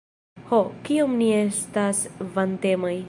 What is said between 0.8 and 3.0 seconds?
kiom ni estas vantemaj!